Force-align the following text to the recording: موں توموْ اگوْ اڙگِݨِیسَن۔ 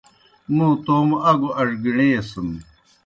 موں 0.55 0.73
توموْ 0.85 1.17
اگوْ 1.29 1.49
اڙگِݨِیسَن۔ 1.61 2.49